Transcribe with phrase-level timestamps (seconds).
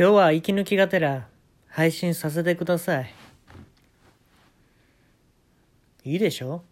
[0.00, 1.28] 今日は息抜きがてら
[1.68, 3.14] 配信させてください。
[6.04, 6.62] いいでしょ？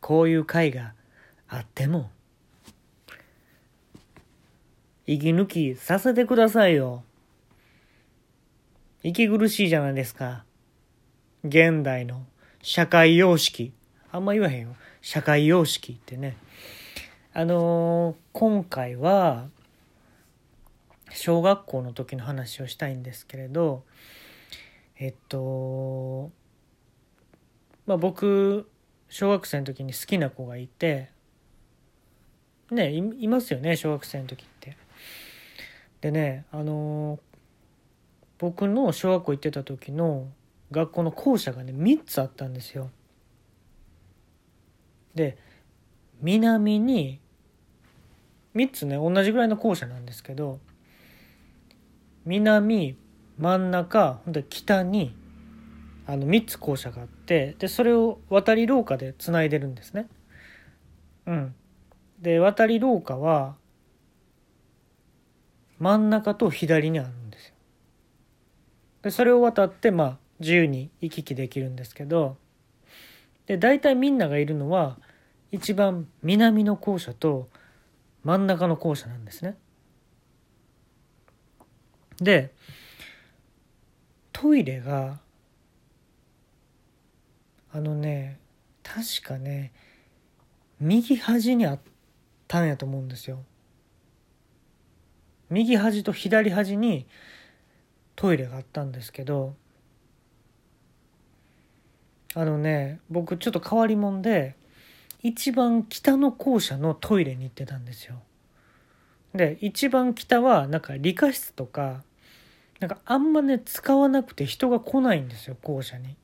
[0.00, 0.94] こういう会が
[1.46, 2.10] あっても。
[5.06, 7.04] 息抜きさせてくださいよ。
[9.04, 10.42] 息苦しいじゃないですか。
[11.44, 12.26] 現代の
[12.62, 13.72] 社会様式。
[14.10, 14.74] あんま言わへんよ。
[15.02, 16.36] 社会様式ってね。
[17.32, 19.46] あのー今回は、
[21.10, 23.84] 小学校の時の話をしたいんですけれど、
[24.98, 26.30] えっと、
[27.86, 28.68] まあ僕、
[29.08, 31.10] 小学生の時に好きな子がいて、
[32.70, 34.76] ね、いいますよね、小学生の時って。
[36.00, 37.18] でね、あの
[38.38, 40.28] 僕の小学校行ってた時の
[40.70, 42.90] 学校の校舎がね、3つあったんですよ。
[45.14, 45.38] で、
[46.20, 47.20] 南に、
[48.54, 50.58] 3つね、同じぐらいの校舎なんですけど、
[52.26, 52.98] 南、
[53.38, 55.14] 真ん中、ほんで北に、
[56.06, 60.08] あの、3つ校舎があって、で、それを渡り廊下でつないでるんですね。
[61.26, 61.54] うん。
[62.20, 63.56] で、渡り廊下は、
[65.78, 67.54] 真ん中と左にあるんですよ。
[69.02, 72.36] で、それを渡って、まあ、自由に行き来できるんですけど、
[73.46, 74.98] で、大体みんながいるのは、
[75.52, 77.48] 一番南の校舎と
[78.24, 79.56] 真ん中の校舎なんですね。
[82.20, 82.52] で、
[84.32, 85.20] トイレが、
[87.72, 88.38] あのね、
[88.82, 89.72] 確かね、
[90.80, 91.80] 右端にあっ
[92.48, 93.44] たんやと思うんですよ。
[95.50, 97.06] 右端と左端に
[98.14, 99.54] トイレがあったんですけど、
[102.34, 104.56] あのね、僕ちょっと変わり者で、
[105.22, 108.22] 一番北の校舎のトイレに行ってたんですよ。
[109.34, 112.02] で、一番北はなんか理科室とか、
[112.80, 116.16] なんかあんまね、使わなくて人が来ないんですよ、校舎に。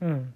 [0.00, 0.34] うん。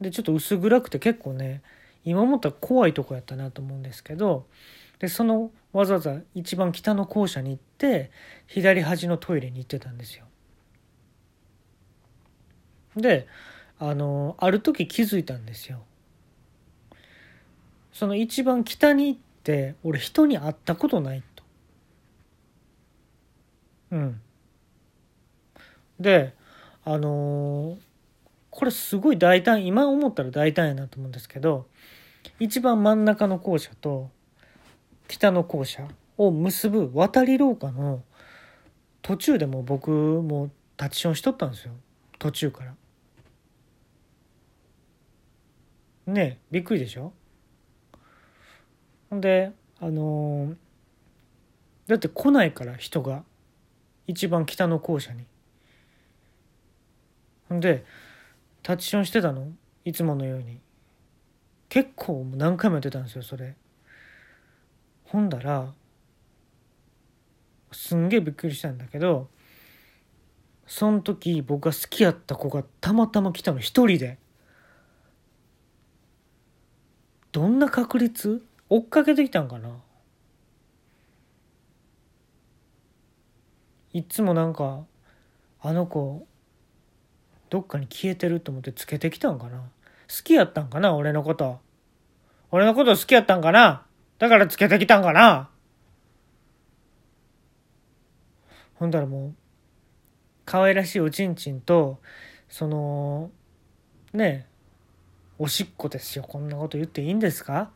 [0.00, 1.62] で、ちょっと薄暗くて結構ね、
[2.04, 4.46] 今思ったら怖いとこやったなと思うんですけど、
[4.98, 8.10] で、そのわざわざ一番北の校舎に行って、
[8.46, 10.26] 左端のトイレに行ってたんですよ。
[12.96, 13.26] で、
[13.78, 15.84] あの、ある時気づいたんですよ。
[17.92, 21.35] その一番北に行って、俺人に会ったことないと。
[23.90, 24.20] うん。
[26.00, 26.34] で、
[26.84, 27.76] あのー
[28.50, 31.66] これすごい大胆、今思ったら大胆やなと思うんですけど、
[32.40, 34.10] 一番真ん中の校舎と
[35.08, 35.86] 北の校舎
[36.16, 38.02] を結ぶ渡り廊下の
[39.02, 41.74] 途中でも僕も立ちションしとったんですよ。
[42.18, 42.74] 途中から。
[46.06, 47.12] ねえびっくりでしょ？
[49.10, 50.56] ほんであのー
[51.88, 53.22] だって来ないから人が
[54.06, 55.24] 一番北の校舎に。
[57.48, 57.84] ほんで
[58.62, 59.52] タッチションしてたの？
[59.84, 60.60] いつものように。
[61.68, 63.54] 結構何回もやってたんですよそれ。
[65.04, 65.72] ほんだら
[67.72, 69.28] すんげえびっくりしたんだけど
[70.66, 74.18] その時僕が好きやった子がたまたま来たの一人で。
[77.32, 78.42] どんな確率？
[78.68, 79.68] 追っかけてきたんかな？
[83.96, 84.84] いつもなんか
[85.62, 86.26] あの子
[87.48, 89.56] どっかに消えてると思ってつけてきたんかな？
[89.58, 89.64] 好
[90.22, 90.94] きやったんかな？
[90.94, 91.60] 俺のこと。
[92.50, 93.86] 俺のこと好きやったんかな？
[94.18, 95.48] だからつけてきたんかな？
[98.74, 99.34] ほんだらもう
[100.44, 101.98] 可愛らしいおちんちんと
[102.50, 103.30] その
[104.12, 104.46] ね
[105.38, 106.24] おしっこですよ。
[106.28, 107.70] こんなこと言っていいんですか？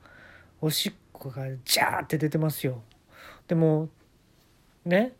[0.60, 2.82] おしっこがジャーって出てますよ。
[3.48, 3.88] でも
[4.84, 5.14] ね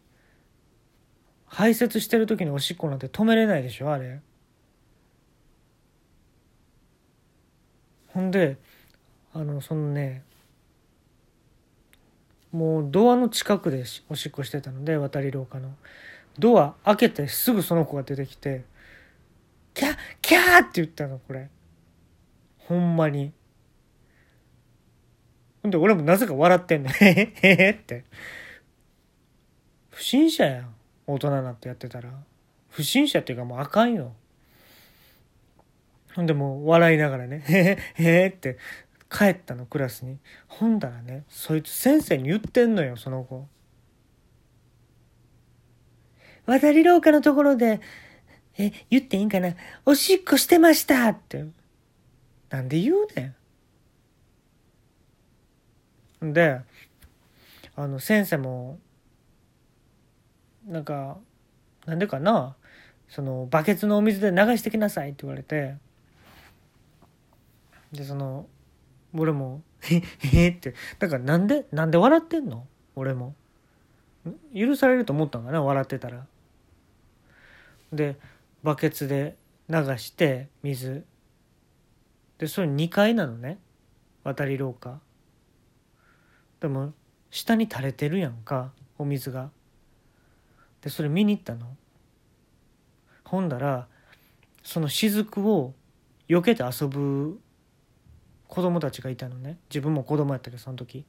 [1.53, 4.21] 排泄してる時におしっこなんて止めれないでしょあれ。
[8.07, 8.57] ほんで
[9.35, 10.23] あのそのね
[12.53, 15.75] もうドアの近くでおしっこしてたので渡り廊下の。
[16.39, 18.65] ドア開けてすぐその子が出てきて
[19.75, 21.51] 「キャッキャー!」って言ったのこれ。
[22.59, 23.33] ほんまに。
[25.63, 28.05] ほんで俺もなぜか笑ってんねんへへへへって。
[29.91, 30.75] 不審者やん。
[31.13, 32.11] 大人になってやってたら
[32.69, 34.13] 不審者っていうかもうあかんよ
[36.15, 38.59] ほんでもう笑いながらね、へへへって
[39.09, 40.19] 帰ったのクラスに。
[40.49, 43.47] ほんだらね、そいつ先生に言ってんのよ、その子。
[46.47, 47.81] 渡り廊下のところで、
[48.59, 49.55] え、言っていいんかな？
[49.87, 51.45] おしっこしてましたって。
[52.51, 53.37] なんで言うね
[56.27, 56.33] ん。
[56.33, 56.61] で、
[57.77, 58.81] あの、先生も、
[60.71, 61.19] なんか
[61.85, 62.57] なんでかな？
[63.09, 65.75] そのバケツのお水で流してきなさいって言われて。
[67.93, 68.47] でその
[69.13, 70.75] 俺も「へへって。
[71.01, 71.67] だからなんで？
[71.73, 72.69] なんで笑ってんの？
[72.95, 73.35] 俺も。
[74.55, 75.61] 許されると思ったんかな？
[75.61, 76.25] 笑ってたら。
[77.93, 78.17] で
[78.63, 79.37] バケツで
[79.69, 81.05] 流して水。
[82.39, 83.59] でそれ2階なのね。
[84.23, 85.01] 渡り廊下。
[86.61, 86.93] でも
[87.31, 89.51] 下に垂れてるやんかお水が。
[90.83, 91.77] でそれ見に行ったの。
[93.25, 93.87] ほんだら
[94.63, 95.75] その雫を
[96.29, 97.41] 避けて遊ぶ
[98.49, 99.59] 子供たちがいたのね。
[99.69, 101.05] 自分も子供やったけどその時。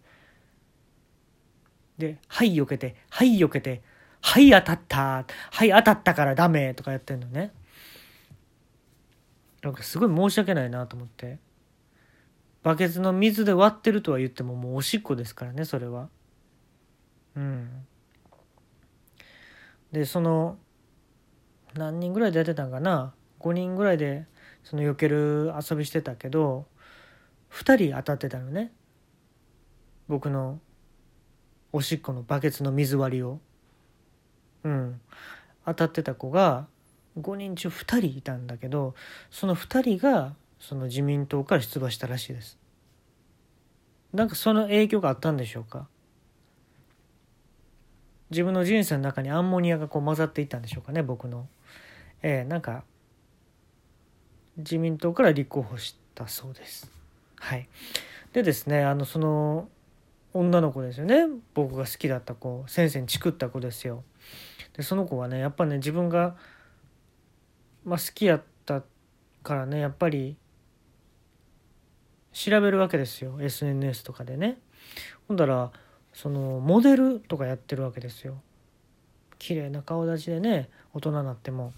[1.98, 3.82] で「はい避けてはい避けて
[4.22, 7.52] はい当たったはい当たったからダメ」とかやってんのね。
[9.62, 11.40] なんかすごい申し訳ないなと思って。
[12.64, 16.10] バケツの水で割ってるとは言ってももうおしっこですからねそれは
[17.36, 17.86] うん
[19.92, 20.58] でその
[21.74, 24.26] 何人ぐらいでやってたんかな？5人ぐらいで
[24.64, 26.66] その避ける遊びしてたけど
[27.52, 28.72] 2人当たってたのね。
[30.08, 30.60] 僕の
[31.74, 33.40] おしっこのバケツの水割りを。
[34.64, 35.02] うん。
[35.66, 36.68] 当たってた子が
[37.20, 38.96] 5人中2人いたんだけど
[39.30, 42.58] その2人がその自民党から出馬したらしいです。
[44.14, 45.88] なんかその影響があったんでしょうか？
[48.32, 51.48] 自分の人生の中にアンモニアがこう混ざっていったんでしょうかね僕の。
[52.24, 52.84] えー、なんか
[54.58, 56.90] 自民党から立候補したそうです。
[57.36, 57.68] はい。
[58.32, 59.68] でですねあのその
[60.34, 61.28] 女の子ですよね。
[61.54, 64.04] 僕が好きだった子先生にチクった子ですよ。
[64.78, 66.38] でその子はねやっぱね自分が、
[67.84, 68.84] まあ、好きやった
[69.44, 70.38] からねやっぱり
[72.32, 73.38] 調べるわけですよ。
[73.42, 74.58] SNS とかでね。
[75.28, 75.72] ほんだら
[76.14, 78.42] そのモデルとかやってるわけですよ。
[79.40, 81.74] 綺麗な顔立ちでね大人になっても。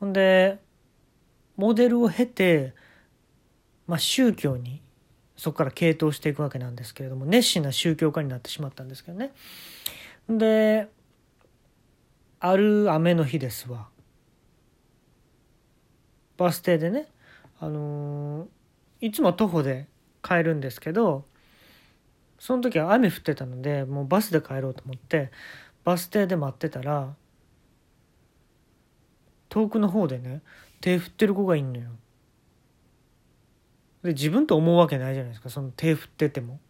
[0.00, 0.58] ほんで
[1.56, 2.74] モデルを経て、
[3.86, 4.82] まあ、宗教に
[5.36, 9.32] そこから傾倒していくわけなんですけれども熱心な宗教家になってしまったんですけどね。
[10.28, 10.88] で
[12.40, 13.88] ある雨の日ですわ。
[16.36, 17.08] バス停でね
[17.58, 19.88] あのー、いつも徒歩で
[20.22, 21.24] 帰るんですけど
[22.38, 25.30] その時は雨降ってたのでもうバスで帰ろうと思って
[25.84, 27.14] バス停で待ってたら
[29.48, 30.42] 遠くの方でね
[30.80, 31.88] 手振ってる子がいんのよ。
[34.02, 36.60] で自分と思うわけないじゃないですかその手振ってても。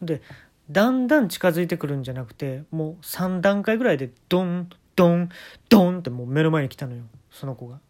[0.00, 0.22] で
[0.70, 5.28] だんだん近づいてくるんじゃなくてもう3段階ぐらいでドンドン
[5.68, 7.80] ドンってもう目の前に来たのよその子が。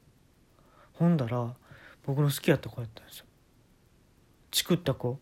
[0.95, 1.55] ほんだら
[2.07, 3.27] 僕の好きやった子やったんですよ。
[4.51, 5.19] チクった子。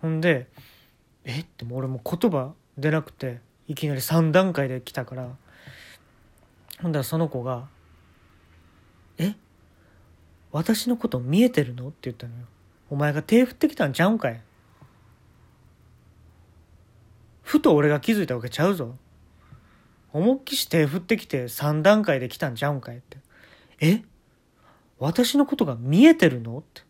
[0.00, 0.48] ほんで
[1.24, 1.40] え？
[1.40, 5.28] っても俺も言葉出なくていきなり3段階で来たから
[6.80, 7.68] ほんだらその子が
[9.18, 9.34] 「え？
[10.52, 12.44] 私のこと見えてるの?」って言ったのよ。
[12.90, 14.40] お前が手振ってきたんちゃうんかい？
[17.42, 18.96] ふと俺が気づいたわけちゃうぞ。
[20.12, 23.18] 思いっきし手振ってきて3段階で来たんちゃうんかいって。
[23.80, 24.02] え？
[24.98, 26.58] 私のことが見えてるの？
[26.58, 26.87] って。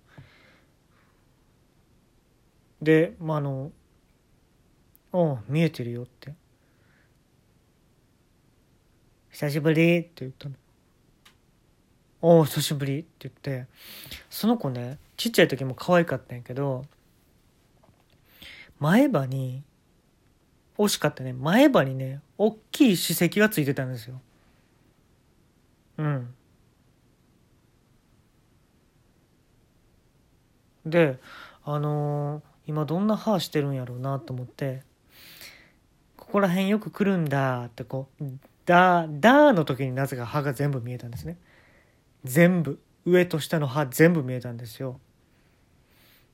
[2.80, 3.72] で、まあ、あの、
[5.12, 6.34] おう、見えてるよって。
[9.30, 10.54] 久しぶりって言ったの。
[12.20, 13.66] おお、久しぶりって言って、
[14.28, 16.84] その子ね、ちっちゃい時も可愛かったんやけど、
[18.78, 19.62] 前歯に、
[20.76, 24.20] 惜しかったね、前歯にね、大きい歯石がついてたんですよ。
[25.98, 26.34] うん。
[30.86, 31.18] で、
[31.64, 34.82] あのー、今どんな歯してるんやろうなと思って、
[36.18, 38.24] ここら辺よく来るんだってこう、
[38.66, 41.38] だ、だの時になぜか歯が全部見えたんですね。
[42.24, 42.78] 全部。
[43.06, 45.00] 上と下の歯全部見えたんですよ。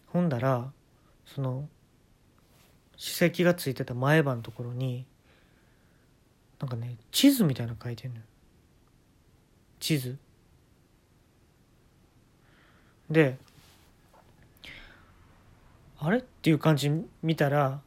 [0.08, 0.72] ほんだら、
[1.24, 1.68] その、
[2.96, 5.06] 歯石がついてた前歯のところに、
[6.58, 8.22] なんかね、地図みたいなの書いてんのよ。
[9.78, 10.18] 地図。
[13.08, 13.38] で、
[16.04, 16.18] あれ？
[16.18, 16.90] っていう感じ
[17.22, 17.80] 見たら、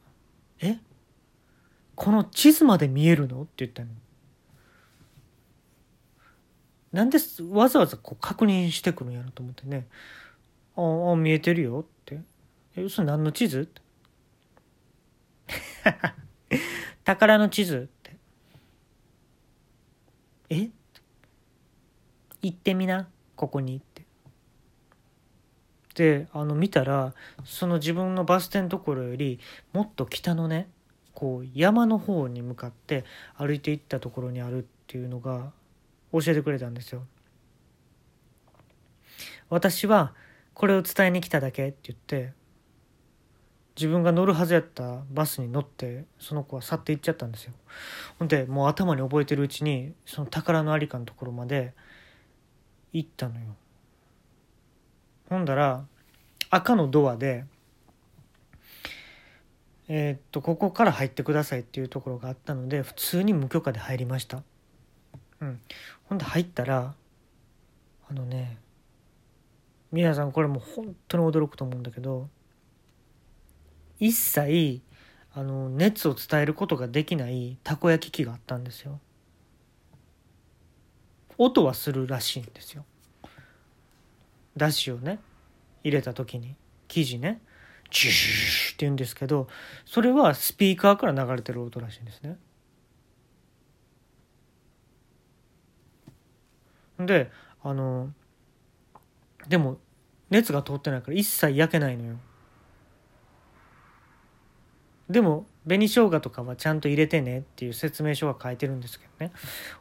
[0.62, 0.78] え？
[1.96, 3.44] この地図まで見えるの？
[3.44, 3.90] って言ったの。
[6.92, 7.20] なんで
[7.52, 9.86] わざわざこう確認してくるんやろと思ってね
[10.76, 12.22] 「ああ見えてるよ」って
[12.76, 13.70] 「え嘘何の地図?」
[17.04, 18.16] 「宝の地図」って
[20.50, 20.70] 「え？
[22.42, 23.82] 行ってみなここに」
[25.98, 29.40] であの見たらその自分のバス停のところより
[29.74, 30.70] もっと北のね
[31.16, 33.04] こう山の方に向かって
[33.36, 35.52] 歩いていったところにあるっていうのが
[36.14, 37.02] 教えてくれたんですよ。
[39.50, 40.14] 私は
[40.54, 42.34] これを伝えに来ただけって言って
[43.76, 47.54] 自分が乗るはずやったバスに乗ってその子は去っていっちゃったんですよ。
[48.20, 51.74] ほんでもう頭に覚えてるうちにその宝の在りかのところまで
[52.94, 53.56] 行ったのよ。
[55.30, 55.86] ほんだら
[56.50, 57.46] 赤のドアで
[59.90, 64.44] えー、っとここから入ってくださいっていうところがあったので普通に無許可で入りました。
[65.40, 65.60] うん。
[66.06, 66.94] ほんで入ったら
[68.10, 68.58] あのね
[69.92, 72.30] 皆さんこれもう本当に驚くと思うんだけど
[74.00, 74.82] 一切
[75.34, 79.00] あの熱を伝えることができないたこ焼き器があったんですよ。
[81.38, 82.84] 音はするらしいんですよ。
[84.58, 85.20] だしをね
[85.84, 86.56] 入れた時に
[86.88, 87.42] 生地ね
[87.92, 89.48] ジューって言うんですけど
[89.86, 92.38] それはスピーカーから流れてる音らしいんですね。
[97.00, 97.32] で
[97.64, 98.12] あの
[99.48, 99.78] でも
[100.30, 102.18] 熱が通ってないから一切焼けないのよ。
[105.10, 109.32] でも紅生姜とかはちゃんと入れてねっていう説明書が書いてるんですけどね。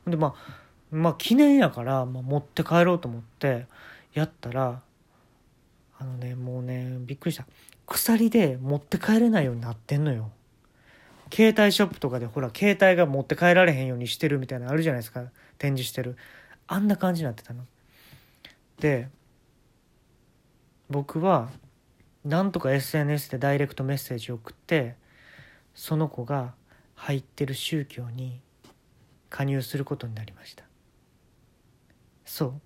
[0.06, 3.66] でまあまあ記念やから、まあ、持って帰ろうと思って
[4.16, 4.80] やったら
[5.98, 7.46] あのねもうねびっくりした。
[7.86, 10.30] 鎖で持って帰れないようになってんのよ。
[11.32, 15.22] 携帯ショップとかでほら携帯が持って帰られへんようにしてるみたいなのあるじゃないですか。
[15.58, 16.16] 展示してる。
[16.66, 17.64] あんな感じになってたの。
[18.80, 19.08] で
[20.88, 21.50] 僕は
[22.24, 24.96] なんとか SNS でダイレクトメッセージを送って
[25.74, 26.54] その子が
[26.94, 28.40] 入ってる宗教に
[29.28, 30.64] 加入することになりました。
[32.24, 32.60] そう。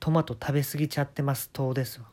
[0.00, 1.50] トマト食べ過ぎちゃってます。
[1.52, 2.06] 糖ですわ。